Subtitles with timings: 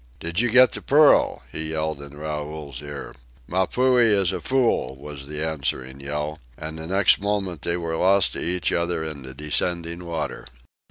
[0.19, 3.13] "Did you get the pearl?" he yelled in Raoul's ear.
[3.47, 8.33] "Mapuhi is a fool!" was the answering yell, and the next moment they were lost
[8.33, 10.47] to each other in the descending water.